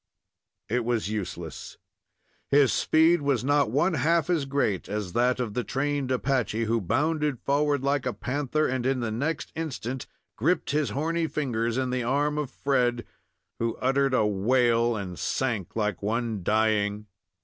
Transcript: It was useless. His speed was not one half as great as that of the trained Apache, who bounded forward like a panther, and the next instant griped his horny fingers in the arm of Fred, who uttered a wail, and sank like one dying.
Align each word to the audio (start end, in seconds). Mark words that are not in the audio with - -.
It 0.67 0.83
was 0.83 1.09
useless. 1.11 1.77
His 2.49 2.73
speed 2.73 3.21
was 3.21 3.43
not 3.43 3.69
one 3.69 3.93
half 3.93 4.31
as 4.31 4.45
great 4.45 4.89
as 4.89 5.13
that 5.13 5.39
of 5.39 5.53
the 5.53 5.63
trained 5.63 6.09
Apache, 6.09 6.63
who 6.63 6.81
bounded 6.81 7.39
forward 7.39 7.83
like 7.83 8.07
a 8.07 8.13
panther, 8.13 8.65
and 8.67 8.83
the 8.83 9.11
next 9.11 9.51
instant 9.53 10.07
griped 10.37 10.71
his 10.71 10.89
horny 10.89 11.27
fingers 11.27 11.77
in 11.77 11.91
the 11.91 12.01
arm 12.01 12.39
of 12.39 12.49
Fred, 12.49 13.05
who 13.59 13.75
uttered 13.75 14.15
a 14.15 14.25
wail, 14.25 14.95
and 14.95 15.19
sank 15.19 15.75
like 15.75 16.01
one 16.01 16.41
dying. 16.41 17.05